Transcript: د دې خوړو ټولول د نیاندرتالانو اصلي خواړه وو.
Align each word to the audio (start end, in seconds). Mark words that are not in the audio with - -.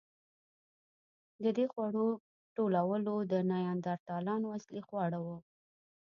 د 1.43 1.45
دې 1.57 1.65
خوړو 1.71 2.07
ټولول 2.55 3.21
د 3.33 3.35
نیاندرتالانو 3.51 4.47
اصلي 4.57 4.81
خواړه 4.87 5.19
وو. 5.25 5.37